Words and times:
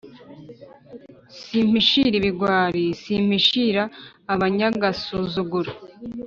Simpishira 1.41 2.13
ibigwari, 2.21 2.85
simpishira 3.01 3.83
abanyagasuzuguro, 4.33 5.71